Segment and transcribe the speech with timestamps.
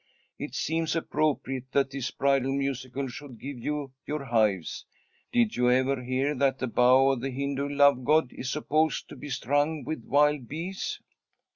[0.39, 4.83] It seems appropriate that this bridal musicale should give you your hives.
[5.31, 9.15] Did you ever hear that the bow of the Hindu love god is supposed to
[9.15, 10.99] be strung with wild bees?"